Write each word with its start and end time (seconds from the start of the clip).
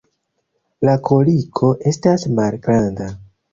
La 0.89 0.95
kaliko 1.09 1.71
estas 1.93 2.27
malgranda. 2.41 3.15